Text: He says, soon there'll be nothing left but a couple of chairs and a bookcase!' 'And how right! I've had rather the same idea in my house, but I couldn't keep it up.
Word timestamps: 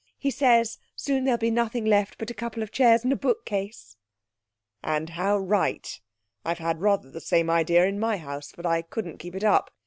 He 0.17 0.31
says, 0.31 0.79
soon 0.95 1.25
there'll 1.25 1.37
be 1.37 1.51
nothing 1.51 1.85
left 1.85 2.17
but 2.17 2.31
a 2.31 2.33
couple 2.33 2.63
of 2.63 2.71
chairs 2.71 3.03
and 3.03 3.13
a 3.13 3.15
bookcase!' 3.15 3.97
'And 4.83 5.11
how 5.11 5.37
right! 5.37 6.01
I've 6.43 6.57
had 6.57 6.81
rather 6.81 7.11
the 7.11 7.21
same 7.21 7.51
idea 7.51 7.85
in 7.85 7.99
my 7.99 8.17
house, 8.17 8.51
but 8.55 8.65
I 8.65 8.81
couldn't 8.81 9.19
keep 9.19 9.35
it 9.35 9.43
up. 9.43 9.69